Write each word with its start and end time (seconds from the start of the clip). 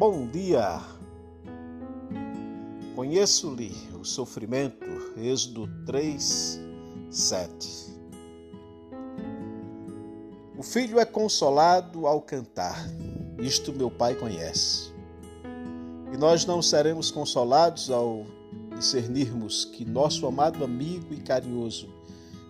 Bom 0.00 0.26
dia! 0.26 0.80
Conheço-lhe 2.96 3.76
o 4.00 4.02
sofrimento, 4.02 4.86
Êxodo 5.14 5.68
3, 5.84 6.58
7. 7.10 8.00
O 10.56 10.62
filho 10.62 10.98
é 10.98 11.04
consolado 11.04 12.06
ao 12.06 12.22
cantar, 12.22 12.82
isto 13.40 13.74
meu 13.74 13.90
pai 13.90 14.14
conhece. 14.14 14.90
E 16.14 16.16
nós 16.16 16.46
não 16.46 16.62
seremos 16.62 17.10
consolados 17.10 17.90
ao 17.90 18.24
discernirmos 18.78 19.66
que 19.66 19.84
nosso 19.84 20.26
amado 20.26 20.64
amigo 20.64 21.12
e 21.12 21.18
carinhoso 21.18 21.90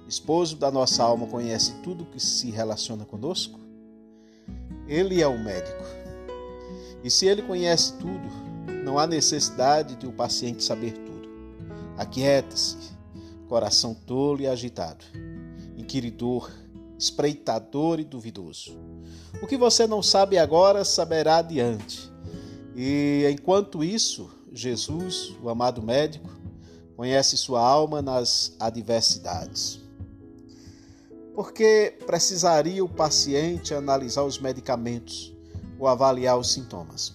esposo 0.06 0.54
da 0.54 0.70
nossa 0.70 1.02
alma 1.02 1.26
conhece 1.26 1.74
tudo 1.82 2.06
que 2.06 2.20
se 2.20 2.48
relaciona 2.52 3.04
conosco? 3.04 3.58
Ele 4.86 5.20
é 5.20 5.26
o 5.26 5.36
médico. 5.36 5.99
E 7.02 7.10
se 7.10 7.26
ele 7.26 7.42
conhece 7.42 7.94
tudo, 7.94 8.28
não 8.84 8.98
há 8.98 9.06
necessidade 9.06 9.96
de 9.96 10.06
o 10.06 10.12
paciente 10.12 10.62
saber 10.62 10.92
tudo. 10.92 11.28
Aquiete-se, 11.96 12.76
coração 13.48 13.94
tolo 13.94 14.42
e 14.42 14.46
agitado, 14.46 15.04
inquiridor, 15.76 16.50
espreitador 16.98 18.00
e 18.00 18.04
duvidoso. 18.04 18.76
O 19.42 19.46
que 19.46 19.56
você 19.56 19.86
não 19.86 20.02
sabe 20.02 20.38
agora, 20.38 20.84
saberá 20.84 21.38
adiante. 21.38 22.10
E 22.76 23.26
enquanto 23.30 23.82
isso, 23.82 24.30
Jesus, 24.52 25.34
o 25.42 25.48
amado 25.48 25.82
médico, 25.82 26.30
conhece 26.96 27.36
sua 27.36 27.60
alma 27.60 28.02
nas 28.02 28.54
adversidades. 28.60 29.80
Porque 31.34 31.96
precisaria 32.06 32.84
o 32.84 32.88
paciente 32.88 33.72
analisar 33.72 34.24
os 34.24 34.38
medicamentos 34.38 35.34
ou 35.80 35.88
avaliar 35.88 36.38
os 36.38 36.52
sintomas? 36.52 37.14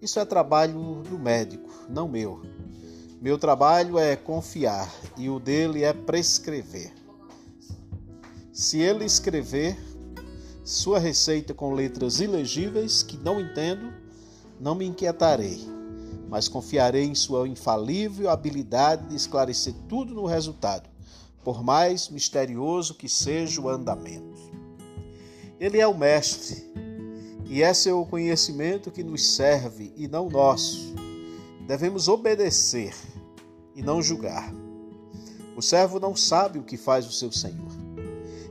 Isso 0.00 0.18
é 0.18 0.24
trabalho 0.24 1.02
do 1.02 1.18
médico, 1.18 1.68
não 1.88 2.08
meu. 2.08 2.40
Meu 3.20 3.36
trabalho 3.36 3.98
é 3.98 4.16
confiar 4.16 4.90
e 5.16 5.28
o 5.28 5.38
dele 5.38 5.82
é 5.82 5.92
prescrever. 5.92 6.92
Se 8.52 8.78
ele 8.78 9.04
escrever 9.04 9.76
sua 10.64 10.98
receita 10.98 11.52
com 11.52 11.74
letras 11.74 12.20
ilegíveis 12.20 13.02
que 13.02 13.18
não 13.18 13.40
entendo, 13.40 13.92
não 14.58 14.74
me 14.74 14.86
inquietarei, 14.86 15.60
mas 16.28 16.48
confiarei 16.48 17.04
em 17.04 17.14
sua 17.14 17.48
infalível 17.48 18.30
habilidade 18.30 19.08
de 19.08 19.16
esclarecer 19.16 19.74
tudo 19.88 20.14
no 20.14 20.24
resultado 20.24 20.94
por 21.44 21.62
mais 21.62 22.08
misterioso 22.08 22.94
que 22.94 23.08
seja 23.08 23.60
o 23.60 23.68
andamento. 23.68 24.40
Ele 25.60 25.78
é 25.78 25.86
o 25.86 25.96
Mestre, 25.96 26.72
e 27.46 27.62
é 27.62 27.72
seu 27.74 28.04
conhecimento 28.06 28.90
que 28.90 29.02
nos 29.02 29.34
serve 29.34 29.92
e 29.96 30.08
não 30.08 30.28
nosso. 30.28 30.94
Devemos 31.66 32.08
obedecer 32.08 32.94
e 33.74 33.82
não 33.82 34.02
julgar. 34.02 34.52
O 35.56 35.62
servo 35.62 36.00
não 36.00 36.16
sabe 36.16 36.58
o 36.58 36.62
que 36.62 36.76
faz 36.76 37.06
o 37.06 37.12
seu 37.12 37.30
senhor. 37.30 37.72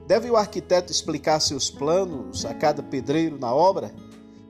Deve 0.08 0.30
o 0.30 0.36
arquiteto 0.36 0.92
explicar 0.92 1.40
seus 1.40 1.70
planos 1.70 2.46
a 2.46 2.54
cada 2.54 2.84
pedreiro 2.84 3.38
na 3.40 3.54
obra? 3.54 3.94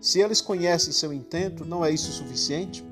Se 0.01 0.19
eles 0.19 0.41
conhecem 0.41 0.91
seu 0.91 1.13
intento, 1.13 1.63
não 1.63 1.83
é 1.83 1.91
isso 1.91 2.11
suficiente? 2.11 2.85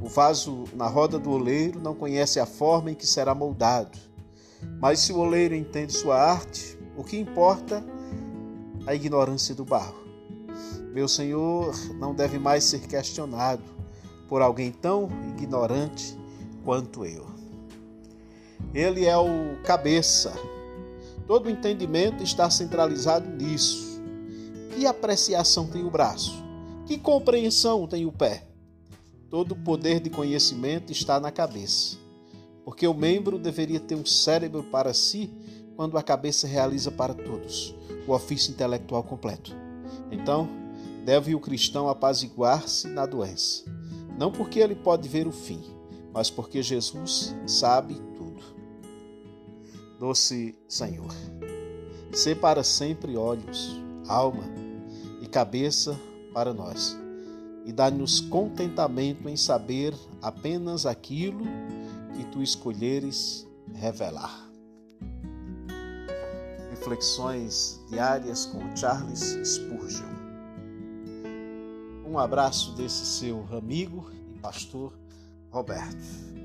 O 0.00 0.08
vaso 0.08 0.64
na 0.74 0.86
roda 0.86 1.18
do 1.18 1.30
oleiro 1.30 1.80
não 1.80 1.94
conhece 1.94 2.38
a 2.40 2.46
forma 2.46 2.90
em 2.90 2.94
que 2.94 3.06
será 3.06 3.34
moldado. 3.34 3.98
Mas 4.80 5.00
se 5.00 5.12
o 5.12 5.18
oleiro 5.18 5.54
entende 5.54 5.92
sua 5.92 6.16
arte, 6.16 6.78
o 6.96 7.04
que 7.04 7.18
importa 7.18 7.84
é 8.86 8.92
a 8.92 8.94
ignorância 8.94 9.54
do 9.54 9.64
barro. 9.64 10.03
Meu 10.94 11.08
Senhor 11.08 11.74
não 11.98 12.14
deve 12.14 12.38
mais 12.38 12.64
ser 12.64 12.86
questionado 12.86 13.62
por 14.28 14.40
alguém 14.40 14.70
tão 14.70 15.08
ignorante 15.36 16.16
quanto 16.64 17.04
eu. 17.04 17.26
Ele 18.72 19.04
é 19.04 19.16
o 19.16 19.60
cabeça. 19.64 20.32
Todo 21.26 21.46
o 21.46 21.50
entendimento 21.50 22.22
está 22.22 22.48
centralizado 22.48 23.28
nisso. 23.28 24.00
Que 24.74 24.86
apreciação 24.86 25.66
tem 25.66 25.84
o 25.84 25.90
braço? 25.90 26.42
Que 26.86 26.96
compreensão 26.96 27.86
tem 27.86 28.06
o 28.06 28.12
pé? 28.12 28.46
Todo 29.28 29.52
o 29.52 29.56
poder 29.56 30.00
de 30.00 30.08
conhecimento 30.08 30.92
está 30.92 31.18
na 31.18 31.30
cabeça 31.30 32.04
porque 32.64 32.86
o 32.86 32.94
membro 32.94 33.38
deveria 33.38 33.78
ter 33.78 33.94
um 33.94 34.06
cérebro 34.06 34.62
para 34.64 34.94
si 34.94 35.30
quando 35.76 35.98
a 35.98 36.02
cabeça 36.02 36.46
realiza 36.46 36.90
para 36.90 37.12
todos 37.12 37.74
o 38.06 38.12
ofício 38.12 38.50
intelectual 38.52 39.02
completo. 39.02 39.54
Então, 40.10 40.48
deve 41.04 41.34
o 41.34 41.40
cristão 41.40 41.88
apaziguar-se 41.88 42.88
na 42.88 43.04
doença, 43.04 43.64
não 44.18 44.32
porque 44.32 44.58
ele 44.58 44.74
pode 44.74 45.08
ver 45.08 45.26
o 45.26 45.32
fim, 45.32 45.62
mas 46.12 46.30
porque 46.30 46.62
Jesus 46.62 47.34
sabe 47.46 47.94
tudo. 48.16 48.42
Doce 50.00 50.58
Senhor, 50.66 51.14
sê 52.12 52.34
para 52.34 52.64
sempre 52.64 53.16
olhos, 53.16 53.78
alma 54.08 54.44
e 55.20 55.26
cabeça 55.26 55.98
para 56.32 56.54
nós, 56.54 56.96
e 57.66 57.72
dá-nos 57.72 58.20
contentamento 58.20 59.28
em 59.28 59.36
saber 59.36 59.94
apenas 60.22 60.86
aquilo 60.86 61.44
que 62.16 62.24
tu 62.24 62.42
escolheres 62.42 63.46
revelar. 63.74 64.42
Reflexões 66.70 67.80
diárias 67.90 68.46
com 68.46 68.76
Charles 68.76 69.38
Spurgeon. 69.44 70.23
Um 72.14 72.18
abraço 72.20 72.70
desse 72.76 73.04
seu 73.04 73.44
amigo 73.50 74.08
e 74.32 74.38
pastor 74.38 74.96
Roberto. 75.50 76.43